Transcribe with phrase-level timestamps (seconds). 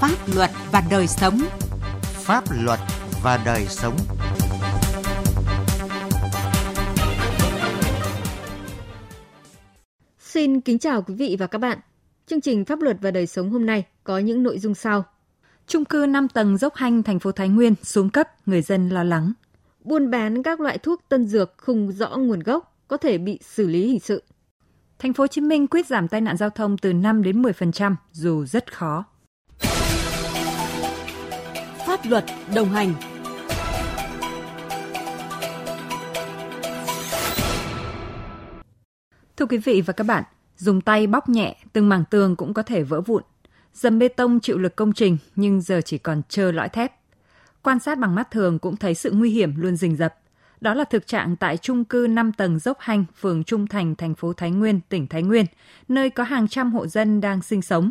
[0.00, 1.38] Pháp luật và đời sống.
[2.02, 2.78] Pháp luật
[3.22, 3.96] và đời sống.
[10.18, 11.78] Xin kính chào quý vị và các bạn.
[12.26, 15.04] Chương trình Pháp luật và đời sống hôm nay có những nội dung sau.
[15.66, 19.04] Trung cư 5 tầng dốc hanh thành phố Thái Nguyên xuống cấp, người dân lo
[19.04, 19.32] lắng.
[19.84, 23.66] Buôn bán các loại thuốc tân dược không rõ nguồn gốc có thể bị xử
[23.66, 24.22] lý hình sự.
[24.98, 27.94] Thành phố Hồ Chí Minh quyết giảm tai nạn giao thông từ 5 đến 10%
[28.12, 29.04] dù rất khó.
[32.02, 32.94] Pháp luật đồng hành
[39.36, 40.24] Thưa quý vị và các bạn,
[40.56, 43.22] dùng tay bóc nhẹ, từng mảng tường cũng có thể vỡ vụn.
[43.74, 46.92] Dầm bê tông chịu lực công trình nhưng giờ chỉ còn trơ lõi thép.
[47.62, 50.14] Quan sát bằng mắt thường cũng thấy sự nguy hiểm luôn rình rập.
[50.60, 54.14] Đó là thực trạng tại trung cư 5 tầng dốc hanh, phường Trung Thành, thành
[54.14, 55.46] phố Thái Nguyên, tỉnh Thái Nguyên,
[55.88, 57.90] nơi có hàng trăm hộ dân đang sinh sống.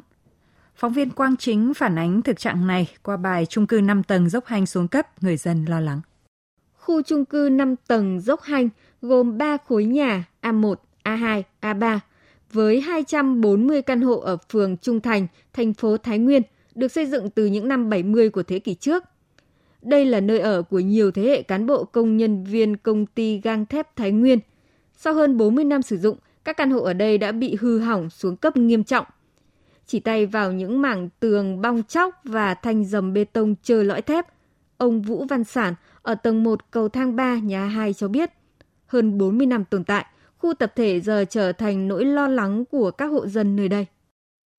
[0.79, 4.29] Phóng viên Quang Chính phản ánh thực trạng này qua bài trung cư 5 tầng
[4.29, 6.01] dốc hanh xuống cấp, người dân lo lắng.
[6.73, 8.69] Khu trung cư 5 tầng dốc hanh
[9.01, 11.99] gồm 3 khối nhà A1, A2, A3
[12.53, 16.41] với 240 căn hộ ở phường Trung Thành, thành phố Thái Nguyên,
[16.75, 19.03] được xây dựng từ những năm 70 của thế kỷ trước.
[19.81, 23.41] Đây là nơi ở của nhiều thế hệ cán bộ công nhân viên công ty
[23.43, 24.39] gang thép Thái Nguyên.
[24.97, 28.09] Sau hơn 40 năm sử dụng, các căn hộ ở đây đã bị hư hỏng
[28.09, 29.05] xuống cấp nghiêm trọng.
[29.89, 34.01] Chỉ tay vào những mảng tường bong chóc và thanh dầm bê tông trơ lõi
[34.01, 34.25] thép,
[34.77, 38.31] ông Vũ Văn Sản ở tầng 1 cầu thang 3 nhà 2 cho biết,
[38.85, 40.05] hơn 40 năm tồn tại,
[40.37, 43.85] khu tập thể giờ trở thành nỗi lo lắng của các hộ dân nơi đây.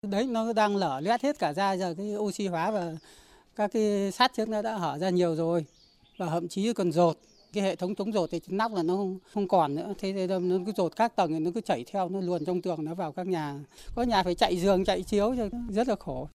[0.03, 2.93] Đấy nó đang lở loét hết cả ra giờ cái oxy hóa và
[3.57, 5.65] các cái sát trước nó đã hở ra nhiều rồi
[6.19, 7.17] và thậm chí còn rột
[7.53, 9.95] cái hệ thống chống rột thì nóc là nó không, không còn nữa.
[9.99, 12.63] Thế nên nó cứ rột các tầng thì nó cứ chảy theo nó luồn trong
[12.63, 13.55] tường nó vào các nhà.
[13.95, 15.35] Có nhà phải chạy giường chạy chiếu
[15.69, 16.29] rất là khổ.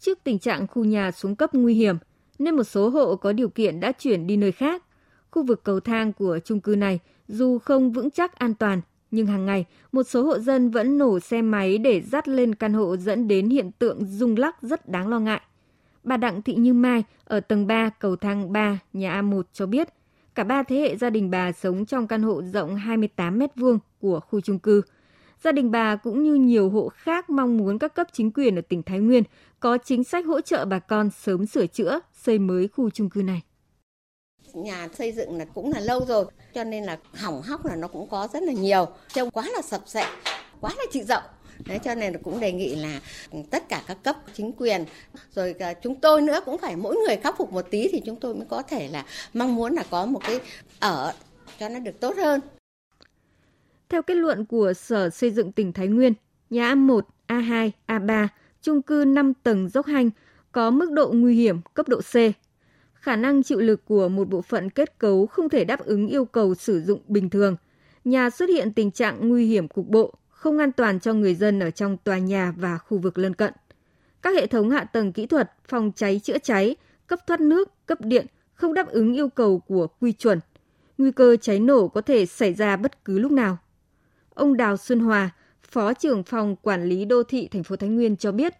[0.00, 1.96] Trước tình trạng khu nhà xuống cấp nguy hiểm
[2.38, 4.84] nên một số hộ có điều kiện đã chuyển đi nơi khác.
[5.30, 8.80] Khu vực cầu thang của chung cư này dù không vững chắc an toàn
[9.10, 12.72] nhưng hàng ngày một số hộ dân vẫn nổ xe máy để dắt lên căn
[12.72, 15.40] hộ dẫn đến hiện tượng rung lắc rất đáng lo ngại.
[16.04, 19.88] Bà Đặng Thị Như Mai ở tầng 3 cầu thang 3 nhà A1 cho biết,
[20.34, 23.78] cả ba thế hệ gia đình bà sống trong căn hộ rộng 28 mét vuông
[24.00, 24.82] của khu chung cư.
[25.44, 28.62] Gia đình bà cũng như nhiều hộ khác mong muốn các cấp chính quyền ở
[28.68, 29.22] tỉnh Thái Nguyên
[29.60, 33.22] có chính sách hỗ trợ bà con sớm sửa chữa, xây mới khu chung cư
[33.22, 33.42] này.
[34.54, 37.88] Nhà xây dựng là cũng là lâu rồi cho nên là hỏng hóc là nó
[37.88, 38.86] cũng có rất là nhiều.
[39.12, 40.04] Trông quá là sập sệ
[40.60, 41.22] quá là trị rộng.
[41.68, 43.00] Đấy, cho nên cũng đề nghị là
[43.50, 44.84] tất cả các cấp chính quyền
[45.34, 48.34] rồi chúng tôi nữa cũng phải mỗi người khắc phục một tí thì chúng tôi
[48.34, 50.40] mới có thể là mong muốn là có một cái
[50.80, 51.12] ở
[51.58, 52.40] cho nó được tốt hơn.
[53.88, 56.12] Theo kết luận của Sở Xây dựng tỉnh Thái Nguyên,
[56.50, 58.28] nhà A1, A2, A3,
[58.62, 60.10] chung cư 5 tầng dốc hành
[60.52, 62.14] có mức độ nguy hiểm cấp độ C.
[62.94, 66.24] Khả năng chịu lực của một bộ phận kết cấu không thể đáp ứng yêu
[66.24, 67.56] cầu sử dụng bình thường.
[68.04, 71.60] Nhà xuất hiện tình trạng nguy hiểm cục bộ, không an toàn cho người dân
[71.60, 73.52] ở trong tòa nhà và khu vực lân cận.
[74.22, 76.76] Các hệ thống hạ tầng kỹ thuật, phòng cháy chữa cháy,
[77.06, 80.40] cấp thoát nước, cấp điện không đáp ứng yêu cầu của quy chuẩn.
[80.98, 83.58] Nguy cơ cháy nổ có thể xảy ra bất cứ lúc nào.
[84.34, 85.30] Ông Đào Xuân Hòa,
[85.62, 88.54] Phó trưởng phòng quản lý đô thị thành phố Thái Nguyên cho biết,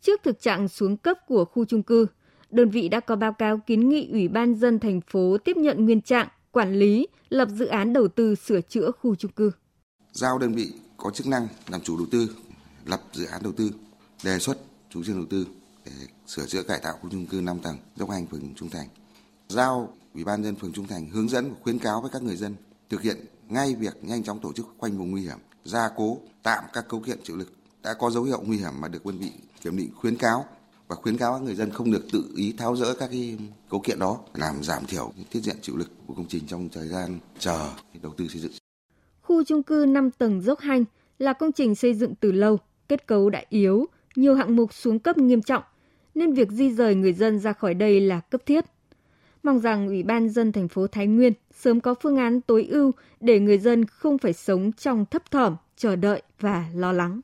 [0.00, 2.06] trước thực trạng xuống cấp của khu chung cư,
[2.50, 5.84] đơn vị đã có báo cáo kiến nghị Ủy ban dân thành phố tiếp nhận
[5.84, 9.50] nguyên trạng, quản lý, lập dự án đầu tư sửa chữa khu chung cư.
[10.12, 12.30] Giao đơn vị có chức năng làm chủ đầu tư,
[12.84, 13.70] lập dự án đầu tư,
[14.24, 14.58] đề xuất
[14.90, 15.46] chủ trương đầu tư
[15.84, 15.92] để
[16.26, 18.88] sửa chữa cải tạo khu chung cư 5 tầng dốc hành phường Trung Thành.
[19.48, 22.36] Giao Ủy ban dân phường Trung Thành hướng dẫn và khuyến cáo với các người
[22.36, 22.56] dân
[22.90, 23.16] thực hiện
[23.48, 27.00] ngay việc nhanh chóng tổ chức quanh vùng nguy hiểm, gia cố, tạm các cấu
[27.00, 29.90] kiện chịu lực đã có dấu hiệu nguy hiểm mà được đơn vị kiểm định
[29.96, 30.46] khuyến cáo
[30.88, 33.38] và khuyến cáo các người dân không được tự ý tháo rỡ các cái
[33.70, 36.88] cấu kiện đó làm giảm thiểu tiết diện chịu lực của công trình trong thời
[36.88, 37.72] gian chờ
[38.02, 38.52] đầu tư xây dựng.
[39.30, 40.84] Khu chung cư 5 tầng dốc hanh
[41.18, 42.58] là công trình xây dựng từ lâu,
[42.88, 43.86] kết cấu đã yếu,
[44.16, 45.62] nhiều hạng mục xuống cấp nghiêm trọng,
[46.14, 48.64] nên việc di rời người dân ra khỏi đây là cấp thiết.
[49.42, 52.92] Mong rằng Ủy ban dân thành phố Thái Nguyên sớm có phương án tối ưu
[53.20, 57.20] để người dân không phải sống trong thấp thỏm, chờ đợi và lo lắng.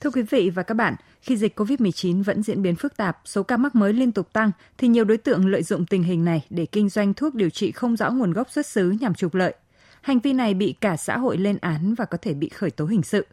[0.00, 3.42] Thưa quý vị và các bạn, khi dịch COVID-19 vẫn diễn biến phức tạp, số
[3.42, 6.46] ca mắc mới liên tục tăng, thì nhiều đối tượng lợi dụng tình hình này
[6.50, 9.54] để kinh doanh thuốc điều trị không rõ nguồn gốc xuất xứ nhằm trục lợi.
[10.00, 12.84] Hành vi này bị cả xã hội lên án và có thể bị khởi tố
[12.86, 13.26] hình sự.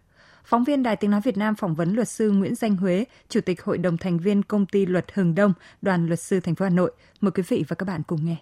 [0.46, 3.42] Phóng viên Đài Tiếng Nói Việt Nam phỏng vấn luật sư Nguyễn Danh Huế, Chủ
[3.42, 6.66] tịch Hội đồng thành viên Công ty Luật Hừng Đông, Đoàn Luật sư thành phố
[6.66, 6.92] Hà Nội.
[7.22, 8.36] Mời quý vị và các bạn cùng nghe.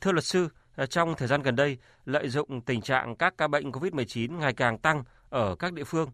[0.00, 0.48] Thưa luật sư,
[0.90, 4.78] Trong thời gian gần đây, lợi dụng tình trạng các ca bệnh COVID-19 ngày càng
[4.78, 6.10] tăng ở các địa phương,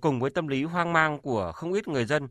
[0.00, 2.28] cùng với tâm lý hoang mang của không ít người dân,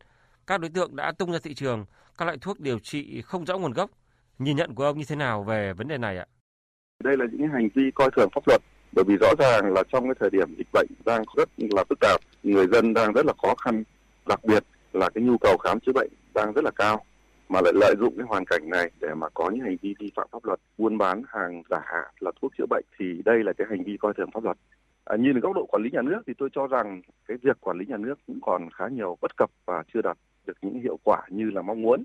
[0.47, 1.85] các đối tượng đã tung ra thị trường
[2.17, 3.89] các loại thuốc điều trị không rõ nguồn gốc.
[4.39, 6.25] Nhìn nhận của ông như thế nào về vấn đề này ạ?
[7.03, 8.61] Đây là những hành vi coi thường pháp luật
[8.91, 11.99] bởi vì rõ ràng là trong cái thời điểm dịch bệnh đang rất là phức
[11.99, 13.83] tạp, người dân đang rất là khó khăn,
[14.25, 14.63] đặc biệt
[14.93, 17.05] là cái nhu cầu khám chữa bệnh đang rất là cao
[17.49, 20.11] mà lại lợi dụng cái hoàn cảnh này để mà có những hành vi vi
[20.15, 21.83] phạm pháp luật buôn bán hàng giả
[22.19, 24.57] là thuốc chữa bệnh thì đây là cái hành vi coi thường pháp luật
[25.05, 27.57] à, nhìn ở góc độ quản lý nhà nước thì tôi cho rằng cái việc
[27.61, 30.79] quản lý nhà nước cũng còn khá nhiều bất cập và chưa đạt được những
[30.79, 32.03] hiệu quả như là mong muốn.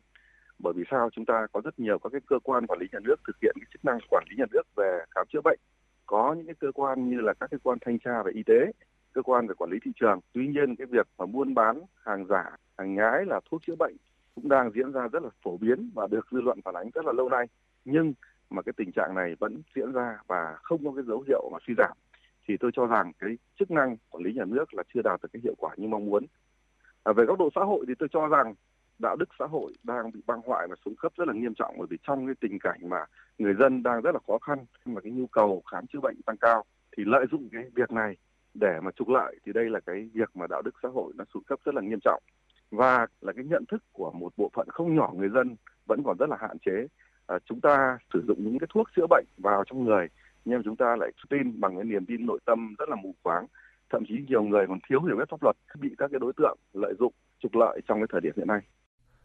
[0.58, 1.10] Bởi vì sao?
[1.10, 3.56] Chúng ta có rất nhiều các cái cơ quan quản lý nhà nước thực hiện
[3.60, 5.58] cái chức năng quản lý nhà nước về khám chữa bệnh.
[6.06, 8.72] Có những cái cơ quan như là các cơ quan thanh tra về y tế
[9.12, 10.20] cơ quan về quản lý thị trường.
[10.32, 12.44] Tuy nhiên cái việc mà buôn bán hàng giả
[12.78, 13.96] hàng nhái là thuốc chữa bệnh
[14.34, 17.04] cũng đang diễn ra rất là phổ biến và được dư luận phản ánh rất
[17.06, 17.46] là lâu nay.
[17.84, 18.14] Nhưng
[18.50, 21.58] mà cái tình trạng này vẫn diễn ra và không có cái dấu hiệu mà
[21.66, 21.96] suy giảm
[22.48, 25.28] thì tôi cho rằng cái chức năng quản lý nhà nước là chưa đạt được
[25.32, 26.26] cái hiệu quả như mong muốn.
[27.04, 28.54] À, về góc độ xã hội thì tôi cho rằng
[28.98, 31.74] đạo đức xã hội đang bị băng hoại và xuống cấp rất là nghiêm trọng
[31.78, 33.04] bởi vì trong cái tình cảnh mà
[33.38, 36.36] người dân đang rất là khó khăn mà cái nhu cầu khám chữa bệnh tăng
[36.36, 36.64] cao
[36.96, 38.16] thì lợi dụng cái việc này
[38.54, 41.24] để mà trục lợi thì đây là cái việc mà đạo đức xã hội nó
[41.34, 42.22] xuống cấp rất là nghiêm trọng.
[42.70, 45.56] Và là cái nhận thức của một bộ phận không nhỏ người dân
[45.86, 46.86] vẫn còn rất là hạn chế.
[47.26, 50.08] À, chúng ta sử dụng những cái thuốc chữa bệnh vào trong người
[50.46, 53.46] nhưng chúng ta lại tin bằng cái niềm tin nội tâm rất là mù quáng
[53.90, 56.58] thậm chí nhiều người còn thiếu hiểu biết pháp luật bị các cái đối tượng
[56.72, 57.12] lợi dụng
[57.42, 58.60] trục lợi trong cái thời điểm hiện nay.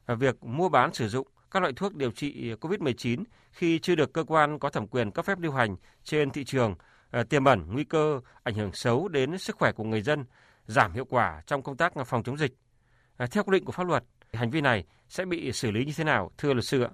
[0.06, 4.14] À, việc mua bán sử dụng các loại thuốc điều trị COVID-19 khi chưa được
[4.14, 6.76] cơ quan có thẩm quyền cấp phép lưu hành trên thị trường
[7.12, 10.26] à, tiềm ẩn nguy cơ ảnh hưởng xấu đến sức khỏe của người dân,
[10.66, 12.54] giảm hiệu quả trong công tác phòng chống dịch.
[13.18, 14.04] À, theo quy định của pháp luật,
[14.34, 16.90] hành vi này sẽ bị xử lý như thế nào, thưa luật sư ạ?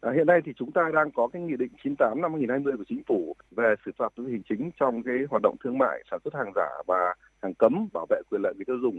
[0.00, 2.84] À, hiện nay thì chúng ta đang có cái nghị định 98 năm 2020 của
[2.88, 6.20] chính phủ về xử phạt vi hình chính trong cái hoạt động thương mại sản
[6.24, 8.98] xuất hàng giả và hàng cấm bảo vệ quyền lợi người tiêu dùng.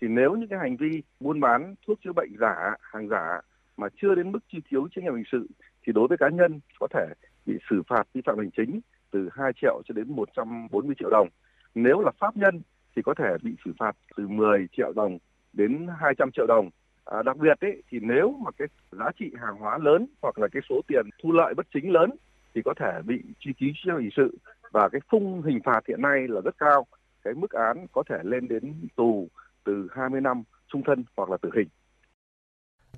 [0.00, 3.40] Thì nếu những cái hành vi buôn bán thuốc chữa bệnh giả, hàng giả
[3.76, 5.46] mà chưa đến mức truy cứu trách nhiệm hình sự
[5.86, 7.06] thì đối với cá nhân có thể
[7.46, 11.28] bị xử phạt vi phạm hành chính từ 2 triệu cho đến 140 triệu đồng.
[11.74, 12.62] Nếu là pháp nhân
[12.96, 15.18] thì có thể bị xử phạt từ 10 triệu đồng
[15.52, 16.70] đến 200 triệu đồng.
[17.06, 20.48] À, đặc biệt ấy, thì nếu mà cái giá trị hàng hóa lớn hoặc là
[20.52, 22.10] cái số tiền thu lợi bất chính lớn
[22.54, 24.38] thì có thể bị truy cứu trách nhiệm hình sự
[24.72, 26.86] và cái khung hình phạt hiện nay là rất cao.
[27.22, 29.28] Cái mức án có thể lên đến tù
[29.64, 31.68] từ 20 năm trung thân hoặc là tử hình.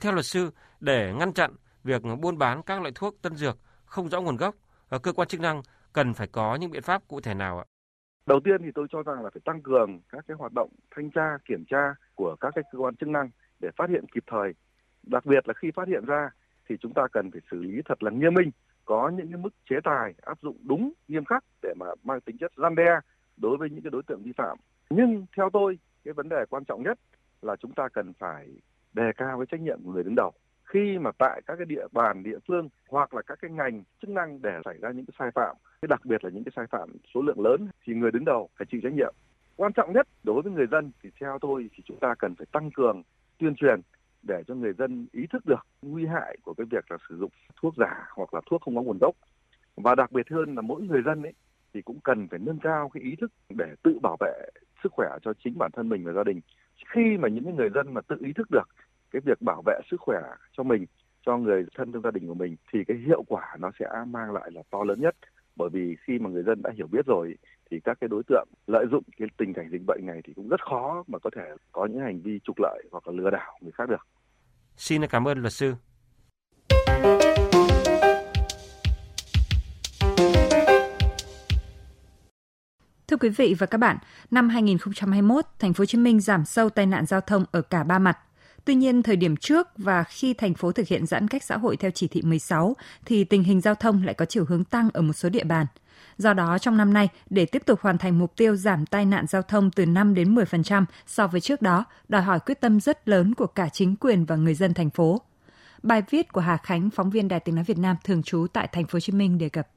[0.01, 0.51] Theo luật sư,
[0.81, 1.51] để ngăn chặn
[1.85, 4.55] việc buôn bán các loại thuốc tân dược không rõ nguồn gốc,
[4.89, 5.63] ờ, cơ quan chức năng
[5.93, 7.65] cần phải có những biện pháp cụ thể nào ạ?
[8.27, 11.11] Đầu tiên thì tôi cho rằng là phải tăng cường các cái hoạt động thanh
[11.11, 14.53] tra, kiểm tra của các cái cơ quan chức năng để phát hiện kịp thời.
[15.03, 16.31] Đặc biệt là khi phát hiện ra
[16.69, 18.51] thì chúng ta cần phải xử lý thật là nghiêm minh,
[18.85, 22.39] có những cái mức chế tài áp dụng đúng, nghiêm khắc để mà mang tính
[22.39, 23.01] chất răn đe
[23.37, 24.59] đối với những cái đối tượng vi phạm.
[24.91, 26.99] Nhưng theo tôi, cái vấn đề quan trọng nhất
[27.43, 28.49] là chúng ta cần phải
[28.93, 30.33] đề cao cái trách nhiệm của người đứng đầu
[30.69, 34.11] khi mà tại các cái địa bàn địa phương hoặc là các cái ngành chức
[34.11, 36.67] năng để xảy ra những cái sai phạm cái đặc biệt là những cái sai
[36.71, 39.15] phạm số lượng lớn thì người đứng đầu phải chịu trách nhiệm
[39.57, 42.47] quan trọng nhất đối với người dân thì theo tôi thì chúng ta cần phải
[42.53, 43.03] tăng cường
[43.39, 43.81] tuyên truyền
[44.23, 47.31] để cho người dân ý thức được nguy hại của cái việc là sử dụng
[47.57, 49.15] thuốc giả hoặc là thuốc không có nguồn gốc.
[49.77, 51.33] Và đặc biệt hơn là mỗi người dân ấy
[51.75, 54.49] thì cũng cần phải nâng cao cái ý thức để tự bảo vệ
[54.83, 56.41] sức khỏe cho chính bản thân mình và gia đình.
[56.95, 58.69] Khi mà những người dân mà tự ý thức được
[59.11, 60.21] cái việc bảo vệ sức khỏe
[60.53, 60.87] cho mình,
[61.27, 64.33] cho người thân trong gia đình của mình thì cái hiệu quả nó sẽ mang
[64.33, 65.17] lại là to lớn nhất.
[65.57, 67.35] Bởi vì khi mà người dân đã hiểu biết rồi
[67.71, 70.49] thì các cái đối tượng lợi dụng cái tình cảnh dịch bệnh này thì cũng
[70.49, 73.59] rất khó mà có thể có những hành vi trục lợi hoặc là lừa đảo
[73.61, 74.07] người khác được.
[74.77, 75.75] Xin cảm ơn luật sư.
[83.09, 83.97] Thưa quý vị và các bạn,
[84.31, 87.85] năm 2021, thành phố Hồ Chí Minh giảm sâu tai nạn giao thông ở cả
[87.85, 88.19] ba mặt.
[88.65, 91.77] Tuy nhiên, thời điểm trước và khi thành phố thực hiện giãn cách xã hội
[91.77, 95.03] theo chỉ thị 16 thì tình hình giao thông lại có chiều hướng tăng ở
[95.03, 95.67] một số địa bàn.
[96.19, 99.27] Do đó, trong năm nay, để tiếp tục hoàn thành mục tiêu giảm tai nạn
[99.27, 103.09] giao thông từ 5 đến 10% so với trước đó, đòi hỏi quyết tâm rất
[103.09, 105.21] lớn của cả chính quyền và người dân thành phố.
[105.83, 108.69] Bài viết của Hà Khánh, phóng viên Đài Tiếng nói Việt Nam thường trú tại
[108.73, 109.69] thành phố Hồ Chí Minh đề cập.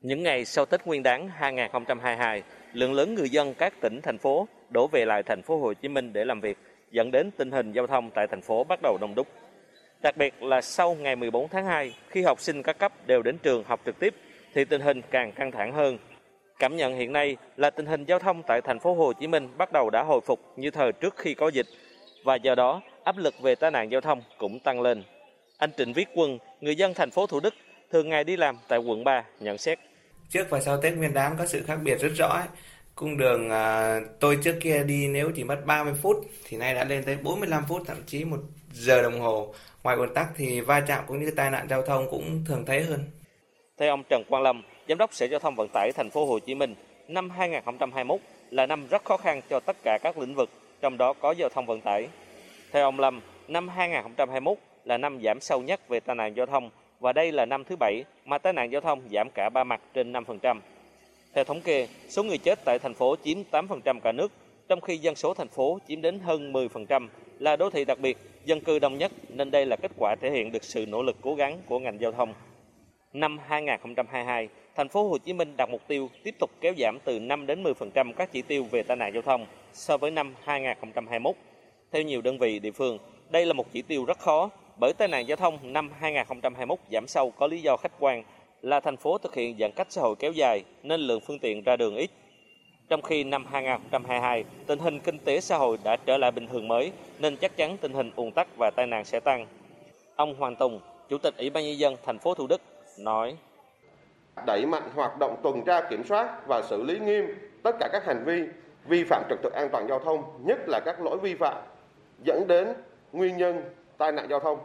[0.00, 2.42] Những ngày sau Tết Nguyên đán 2022,
[2.72, 5.88] lượng lớn người dân các tỉnh thành phố đổ về lại thành phố Hồ Chí
[5.88, 6.58] Minh để làm việc,
[6.90, 9.26] dẫn đến tình hình giao thông tại thành phố bắt đầu đông đúc.
[10.02, 13.38] Đặc biệt là sau ngày 14 tháng 2, khi học sinh các cấp đều đến
[13.38, 14.14] trường học trực tiếp
[14.58, 15.98] thì tình hình càng căng thẳng hơn.
[16.58, 19.48] Cảm nhận hiện nay là tình hình giao thông tại thành phố Hồ Chí Minh
[19.58, 21.66] bắt đầu đã hồi phục như thời trước khi có dịch
[22.24, 25.02] và do đó áp lực về tai nạn giao thông cũng tăng lên.
[25.58, 27.54] Anh Trịnh Viết Quân, người dân thành phố Thủ Đức
[27.92, 29.78] thường ngày đi làm tại quận 3 nhận xét.
[30.28, 32.42] Trước và sau Tết Nguyên đán có sự khác biệt rất rõ.
[32.94, 36.84] Cung đường à, tôi trước kia đi nếu chỉ mất 30 phút thì nay đã
[36.84, 38.38] lên tới 45 phút thậm chí một
[38.72, 39.54] giờ đồng hồ.
[39.82, 42.82] Ngoài ùn tắc thì va chạm cũng như tai nạn giao thông cũng thường thấy
[42.82, 43.04] hơn.
[43.78, 46.38] Theo ông Trần Quang Lâm, Giám đốc Sở Giao thông Vận tải Thành phố Hồ
[46.38, 46.74] Chí Minh,
[47.08, 48.20] năm 2021
[48.50, 51.48] là năm rất khó khăn cho tất cả các lĩnh vực, trong đó có giao
[51.48, 52.08] thông vận tải.
[52.72, 56.70] Theo ông Lâm, năm 2021 là năm giảm sâu nhất về tai nạn giao thông
[57.00, 59.80] và đây là năm thứ bảy mà tai nạn giao thông giảm cả ba mặt
[59.94, 60.60] trên 5%.
[61.34, 64.32] Theo thống kê, số người chết tại thành phố chiếm 8% cả nước,
[64.68, 67.08] trong khi dân số thành phố chiếm đến hơn 10%,
[67.38, 70.30] là đô thị đặc biệt, dân cư đông nhất nên đây là kết quả thể
[70.30, 72.34] hiện được sự nỗ lực cố gắng của ngành giao thông.
[73.12, 77.20] Năm 2022, thành phố Hồ Chí Minh đặt mục tiêu tiếp tục kéo giảm từ
[77.20, 81.34] 5 đến 10% các chỉ tiêu về tai nạn giao thông so với năm 2021.
[81.92, 82.98] Theo nhiều đơn vị địa phương,
[83.30, 84.50] đây là một chỉ tiêu rất khó
[84.80, 88.22] bởi tai nạn giao thông năm 2021 giảm sâu có lý do khách quan
[88.62, 91.62] là thành phố thực hiện giãn cách xã hội kéo dài nên lượng phương tiện
[91.62, 92.10] ra đường ít.
[92.88, 96.68] Trong khi năm 2022, tình hình kinh tế xã hội đã trở lại bình thường
[96.68, 99.46] mới nên chắc chắn tình hình ùn tắc và tai nạn sẽ tăng.
[100.16, 102.60] Ông Hoàng Tùng, Chủ tịch Ủy ban nhân dân thành phố Thủ Đức
[102.98, 103.36] nói:
[104.46, 107.26] Đẩy mạnh hoạt động tuần tra kiểm soát và xử lý nghiêm
[107.62, 108.44] tất cả các hành vi
[108.88, 111.56] vi phạm trật tự an toàn giao thông, nhất là các lỗi vi phạm
[112.24, 112.68] dẫn đến
[113.12, 113.62] nguyên nhân
[113.98, 114.58] tai nạn giao thông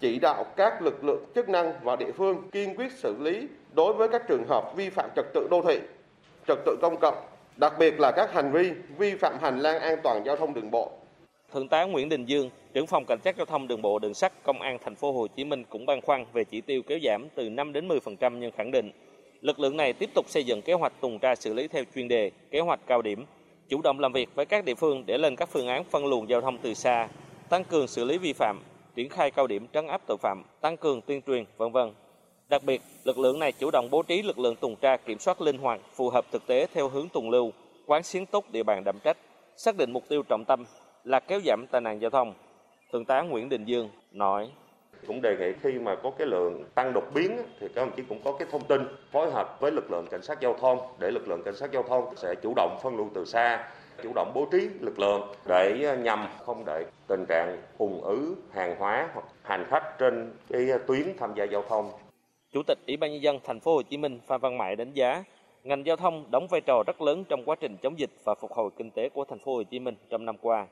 [0.00, 3.92] chỉ đạo các lực lượng chức năng và địa phương kiên quyết xử lý đối
[3.92, 5.80] với các trường hợp vi phạm trật tự đô thị,
[6.48, 7.26] trật tự công cộng,
[7.56, 10.70] đặc biệt là các hành vi vi phạm hành lang an toàn giao thông đường
[10.70, 10.92] bộ.
[11.52, 14.32] Thượng tá Nguyễn Đình Dương, trưởng phòng cảnh sát giao thông đường bộ đường sắt
[14.42, 17.28] công an thành phố Hồ Chí Minh cũng băn khoăn về chỉ tiêu kéo giảm
[17.34, 18.90] từ 5 đến 10% nhưng khẳng định
[19.40, 22.08] lực lượng này tiếp tục xây dựng kế hoạch tuần tra xử lý theo chuyên
[22.08, 23.26] đề, kế hoạch cao điểm,
[23.68, 26.28] chủ động làm việc với các địa phương để lên các phương án phân luồng
[26.28, 27.08] giao thông từ xa,
[27.48, 28.60] tăng cường xử lý vi phạm,
[28.94, 31.92] triển khai cao điểm trấn áp tội phạm, tăng cường tuyên truyền, vân vân.
[32.48, 35.40] Đặc biệt, lực lượng này chủ động bố trí lực lượng tuần tra kiểm soát
[35.40, 37.52] linh hoạt, phù hợp thực tế theo hướng tuần lưu,
[37.86, 39.16] quán xuyến tốt địa bàn đậm trách,
[39.56, 40.64] xác định mục tiêu trọng tâm
[41.04, 42.34] là kéo giảm tai nạn giao thông.
[42.92, 44.50] Thượng tá Nguyễn Đình Dương nói:
[45.06, 48.02] cũng đề nghị khi mà có cái lượng tăng đột biến thì các đồng chí
[48.08, 48.80] cũng có cái thông tin
[49.12, 51.82] phối hợp với lực lượng cảnh sát giao thông để lực lượng cảnh sát giao
[51.82, 53.68] thông sẽ chủ động phân luồng từ xa
[54.02, 58.76] chủ động bố trí lực lượng để nhằm không để tình trạng ùn ứ hàng
[58.78, 61.90] hóa hoặc hành khách trên cái tuyến tham gia giao thông.
[62.52, 64.92] Chủ tịch Ủy ban nhân dân thành phố Hồ Chí Minh Phan Văn Mãi đánh
[64.92, 65.24] giá
[65.64, 68.52] ngành giao thông đóng vai trò rất lớn trong quá trình chống dịch và phục
[68.52, 70.66] hồi kinh tế của thành phố Hồ Chí Minh trong năm qua.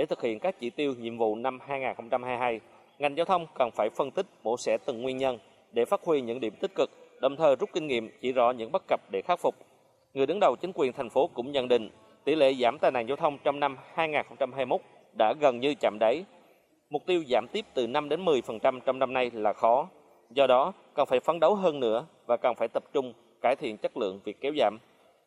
[0.00, 2.60] Để thực hiện các chỉ tiêu nhiệm vụ năm 2022,
[2.98, 5.38] ngành giao thông cần phải phân tích mổ xẻ từng nguyên nhân
[5.72, 6.90] để phát huy những điểm tích cực,
[7.20, 9.54] đồng thời rút kinh nghiệm chỉ rõ những bất cập để khắc phục.
[10.14, 11.90] Người đứng đầu chính quyền thành phố cũng nhận định
[12.24, 14.80] tỷ lệ giảm tai nạn giao thông trong năm 2021
[15.18, 16.24] đã gần như chạm đáy.
[16.90, 19.88] Mục tiêu giảm tiếp từ 5 đến 10% trong năm nay là khó.
[20.30, 23.76] Do đó, cần phải phấn đấu hơn nữa và cần phải tập trung cải thiện
[23.76, 24.78] chất lượng việc kéo giảm,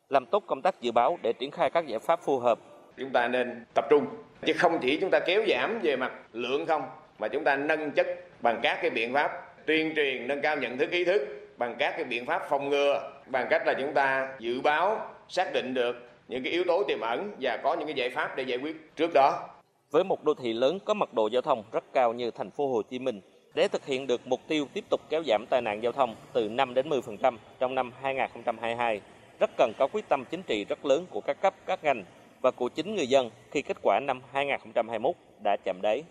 [0.10, 2.60] làm tốt công tác dự báo để triển khai các giải pháp phù hợp.
[2.98, 4.06] Chúng ta nên tập trung,
[4.46, 6.82] chứ không chỉ chúng ta kéo giảm về mặt lượng không,
[7.20, 8.08] mà chúng ta nâng chất
[8.42, 9.32] bằng các cái biện pháp
[9.66, 11.22] tuyên truyền, nâng cao nhận thức ý thức,
[11.58, 15.54] bằng các cái biện pháp phòng ngừa, bằng cách là chúng ta dự báo, xác
[15.54, 18.44] định được những cái yếu tố tiềm ẩn và có những cái giải pháp để
[18.44, 19.50] giải quyết trước đó.
[19.92, 22.68] Với một đô thị lớn có mật độ giao thông rất cao như thành phố
[22.68, 23.22] Hồ Chí Minh,
[23.54, 26.50] để thực hiện được mục tiêu tiếp tục kéo giảm tai nạn giao thông từ
[26.50, 29.02] 5 đến 10% trong năm 2022,
[29.40, 32.04] rất cần có quyết tâm chính trị rất lớn của các cấp, các ngành
[32.44, 36.04] và của chính người dân khi kết quả năm 2021 đã chạm đáy.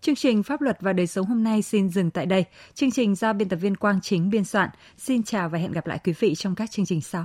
[0.00, 2.44] Chương trình Pháp luật và đời sống hôm nay xin dừng tại đây.
[2.74, 4.68] Chương trình do biên tập viên Quang Chính biên soạn.
[4.96, 7.24] Xin chào và hẹn gặp lại quý vị trong các chương trình sau.